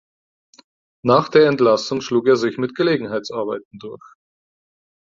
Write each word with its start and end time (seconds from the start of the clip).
Nach 1.05 1.29
der 1.29 1.47
Entlassung 1.47 2.01
schlug 2.01 2.25
er 2.25 2.35
sich 2.35 2.57
mit 2.57 2.73
Gelegenheitsarbeiten 2.73 3.77
durch. 3.77 4.03